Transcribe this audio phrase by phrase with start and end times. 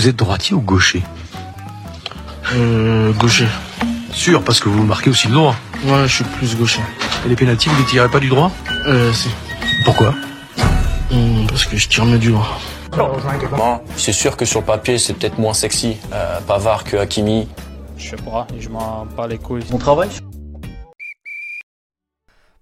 [0.00, 1.02] Vous êtes droitier ou gaucher
[2.54, 3.46] Euh, gaucher.
[4.14, 5.54] Sûr, parce que vous marquez aussi le droit.
[5.84, 6.80] Ouais, je suis plus gaucher.
[7.26, 8.50] Et les pénaltys, vous ne les tirez pas du droit
[8.86, 9.28] Euh, si.
[9.84, 10.14] Pourquoi
[11.12, 12.58] Hum, parce que je tire mieux du droit.
[13.58, 17.46] Moi, c'est sûr que sur le papier, c'est peut-être moins sexy, euh, Pavard que Hakimi.
[17.98, 19.64] Je sais pas, je m'en bats les couilles.
[19.70, 20.08] Mon travail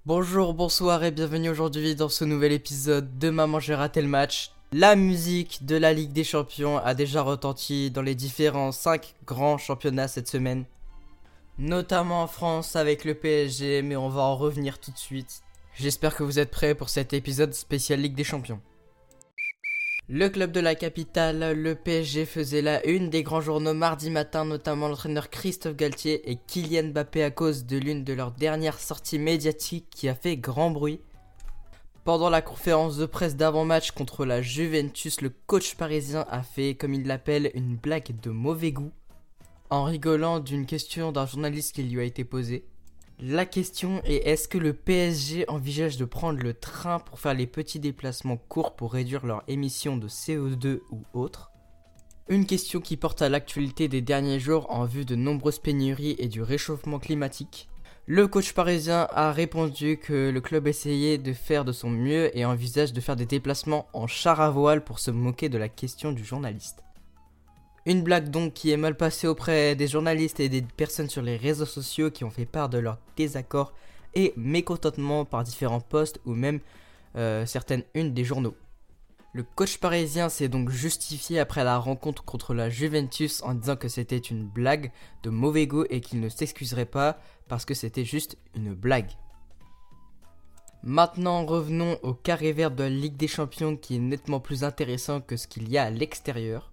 [0.04, 4.50] Bonjour, bonsoir et bienvenue aujourd'hui dans ce nouvel épisode de Maman j'ai raté le match.
[4.72, 9.56] La musique de la Ligue des Champions a déjà retenti dans les différents 5 grands
[9.56, 10.66] championnats cette semaine.
[11.56, 15.40] Notamment en France avec le PSG, mais on va en revenir tout de suite.
[15.74, 18.60] J'espère que vous êtes prêts pour cet épisode spécial Ligue des Champions.
[20.10, 24.44] Le club de la capitale, le PSG, faisait la une des grands journaux mardi matin,
[24.44, 29.18] notamment l'entraîneur Christophe Galtier et Kylian Mbappé à cause de l'une de leurs dernières sorties
[29.18, 31.00] médiatiques qui a fait grand bruit.
[32.08, 36.94] Pendant la conférence de presse d'avant-match contre la Juventus, le coach parisien a fait, comme
[36.94, 38.92] il l'appelle, une blague de mauvais goût,
[39.68, 42.64] en rigolant d'une question d'un journaliste qui lui a été posée.
[43.20, 47.46] La question est est-ce que le PSG envisage de prendre le train pour faire les
[47.46, 51.50] petits déplacements courts pour réduire leur émission de CO2 ou autre
[52.30, 56.28] Une question qui porte à l'actualité des derniers jours en vue de nombreuses pénuries et
[56.28, 57.68] du réchauffement climatique.
[58.10, 62.46] Le coach parisien a répondu que le club essayait de faire de son mieux et
[62.46, 66.12] envisage de faire des déplacements en char à voile pour se moquer de la question
[66.12, 66.82] du journaliste.
[67.84, 71.36] Une blague donc qui est mal passée auprès des journalistes et des personnes sur les
[71.36, 73.74] réseaux sociaux qui ont fait part de leur désaccord
[74.14, 76.60] et mécontentement par différents posts ou même
[77.16, 78.54] euh, certaines unes des journaux.
[79.34, 83.88] Le coach parisien s'est donc justifié après la rencontre contre la Juventus en disant que
[83.88, 84.90] c'était une blague
[85.22, 89.10] de mauvais goût et qu'il ne s'excuserait pas parce que c'était juste une blague.
[90.82, 95.20] Maintenant revenons au carré vert de la Ligue des Champions qui est nettement plus intéressant
[95.20, 96.72] que ce qu'il y a à l'extérieur.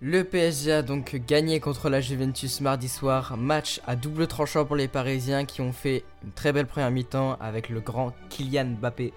[0.00, 4.76] Le PSG a donc gagné contre la Juventus mardi soir, match à double tranchant pour
[4.76, 9.12] les Parisiens qui ont fait une très belle première mi-temps avec le grand Kylian Mbappé.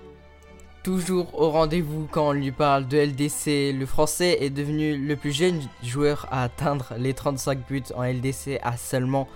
[0.84, 5.32] Toujours au rendez-vous quand on lui parle de LDC, le français est devenu le plus
[5.32, 9.30] jeune joueur à atteindre les 35 buts en LDC à seulement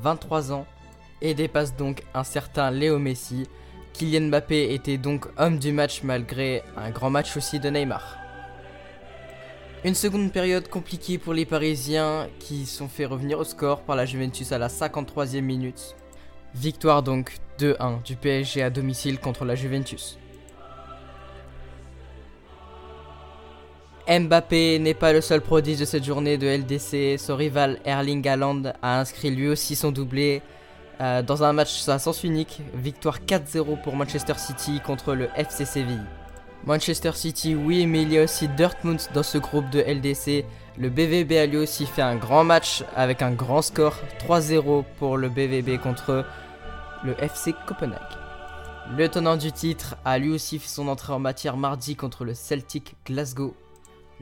[0.00, 0.64] 23 ans
[1.20, 3.48] et dépasse donc un certain Léo Messi.
[3.94, 8.18] Kylian Mbappé était donc homme du match malgré un grand match aussi de Neymar.
[9.82, 14.06] Une seconde période compliquée pour les Parisiens qui sont fait revenir au score par la
[14.06, 15.96] Juventus à la 53e minute.
[16.54, 20.16] Victoire donc 2-1 du PSG à domicile contre la Juventus.
[24.08, 28.62] Mbappé n'est pas le seul prodige de cette journée de LDC, son rival Erling Haaland
[28.82, 30.42] a inscrit lui aussi son doublé
[31.00, 35.64] euh, dans un match à sens unique, victoire 4-0 pour Manchester City contre le FC
[35.64, 36.04] Séville.
[36.66, 40.44] Manchester City, oui, mais il y a aussi Dortmund dans ce groupe de LDC.
[40.78, 43.96] Le BVB a lui aussi fait un grand match avec un grand score
[44.28, 46.24] 3-0 pour le BVB contre
[47.04, 48.00] le FC Copenhague.
[48.96, 52.34] Le tenant du titre a lui aussi fait son entrée en matière mardi contre le
[52.34, 53.54] Celtic Glasgow.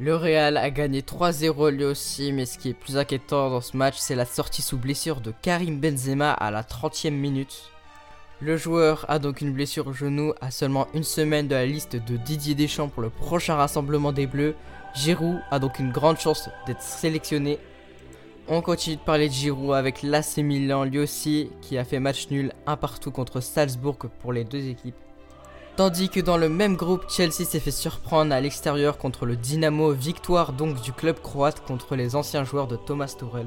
[0.03, 3.77] Le Real a gagné 3-0 lui aussi, mais ce qui est plus inquiétant dans ce
[3.77, 7.71] match, c'est la sortie sous blessure de Karim Benzema à la 30e minute.
[8.41, 11.97] Le joueur a donc une blessure au genou à seulement une semaine de la liste
[11.97, 14.55] de Didier Deschamps pour le prochain rassemblement des Bleus.
[14.94, 17.59] Giroud a donc une grande chance d'être sélectionné.
[18.49, 22.31] On continue de parler de Giroud avec l'AC Milan lui aussi qui a fait match
[22.31, 24.97] nul un partout contre Salzbourg pour les deux équipes.
[25.76, 29.92] Tandis que dans le même groupe, Chelsea s'est fait surprendre à l'extérieur contre le Dynamo,
[29.92, 33.47] victoire donc du club croate contre les anciens joueurs de Thomas Tuchel.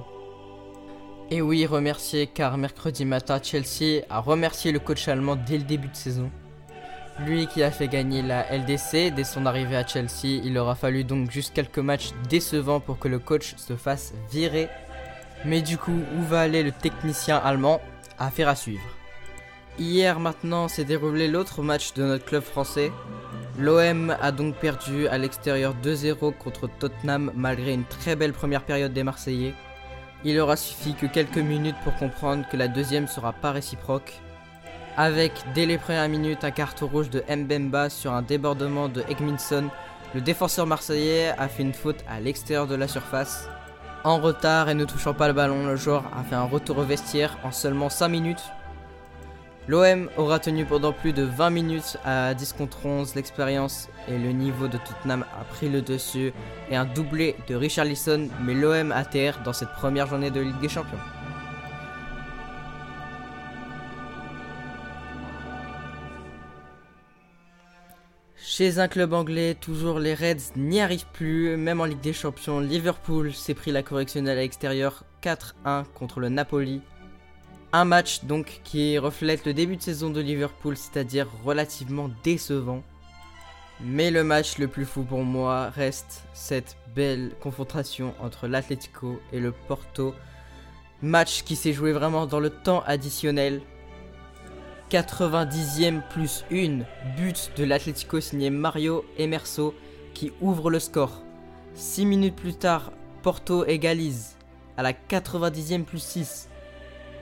[1.29, 5.89] Et oui, remercier car mercredi matin, Chelsea a remercié le coach allemand dès le début
[5.89, 6.31] de saison.
[7.19, 11.03] Lui qui a fait gagner la LDC dès son arrivée à Chelsea, il aura fallu
[11.03, 14.69] donc juste quelques matchs décevants pour que le coach se fasse virer.
[15.45, 17.81] Mais du coup, où va aller le technicien allemand?
[18.17, 18.84] Affaire à suivre.
[19.79, 22.91] Hier maintenant s'est déroulé l'autre match de notre club français.
[23.57, 28.93] L'OM a donc perdu à l'extérieur 2-0 contre Tottenham malgré une très belle première période
[28.93, 29.55] des Marseillais.
[30.23, 34.22] Il aura suffi que quelques minutes pour comprendre que la deuxième sera pas réciproque.
[34.96, 39.70] Avec dès les premières minutes un carton rouge de Mbemba sur un débordement de Egminson,
[40.14, 43.49] le défenseur marseillais a fait une faute à l'extérieur de la surface.
[44.03, 46.84] En retard et ne touchant pas le ballon, le joueur a fait un retour au
[46.84, 48.43] vestiaire en seulement 5 minutes.
[49.65, 53.15] L'OM aura tenu pendant plus de 20 minutes à 10 contre 11.
[53.15, 56.33] L'expérience et le niveau de Tottenham a pris le dessus
[56.69, 60.59] et un doublé de Richarlison met l'OM à terre dans cette première journée de Ligue
[60.59, 60.99] des Champions.
[68.35, 72.59] Chez un club anglais, toujours les Reds n'y arrivent plus, même en Ligue des Champions,
[72.59, 76.81] Liverpool s'est pris la correctionnelle à l'extérieur 4-1 contre le Napoli.
[77.75, 82.84] Un match donc qui reflète le début de saison de Liverpool, c'est-à-dire relativement décevant.
[83.81, 89.40] Mais le match le plus fou pour moi reste cette belle confrontation entre l'Atlético et
[89.40, 90.14] le Porto.
[91.02, 93.64] Match qui s'est joué vraiment dans le temps additionnel.
[94.91, 96.85] 90e plus 1
[97.17, 99.73] but de l'Atlético signé Mario Emerso
[100.14, 101.23] qui ouvre le score.
[101.73, 102.91] 6 minutes plus tard,
[103.23, 104.37] Porto égalise
[104.78, 106.49] à la 90e plus 6.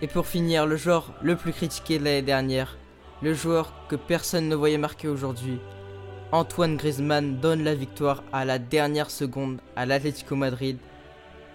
[0.01, 2.77] Et pour finir, le joueur le plus critiqué de l'année dernière,
[3.21, 5.59] le joueur que personne ne voyait marquer aujourd'hui,
[6.31, 10.77] Antoine Griezmann donne la victoire à la dernière seconde à l'Atlético Madrid.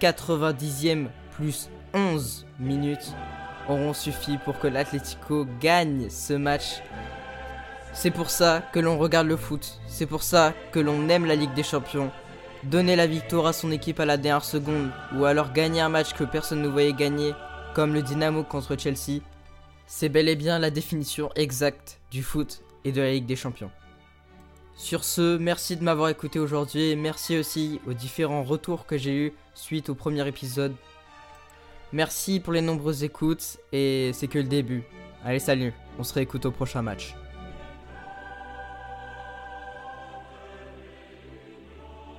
[0.00, 3.14] 90e plus 11 minutes
[3.68, 6.82] auront suffi pour que l'Atlético gagne ce match.
[7.94, 11.34] C'est pour ça que l'on regarde le foot, c'est pour ça que l'on aime la
[11.34, 12.10] Ligue des Champions.
[12.64, 16.12] Donner la victoire à son équipe à la dernière seconde, ou alors gagner un match
[16.12, 17.32] que personne ne voyait gagner,
[17.76, 19.20] comme le Dynamo contre Chelsea,
[19.86, 23.70] c'est bel et bien la définition exacte du foot et de la Ligue des Champions.
[24.76, 29.14] Sur ce, merci de m'avoir écouté aujourd'hui et merci aussi aux différents retours que j'ai
[29.14, 30.74] eus suite au premier épisode.
[31.92, 34.82] Merci pour les nombreuses écoutes et c'est que le début.
[35.22, 37.14] Allez salut, on se réécoute au prochain match.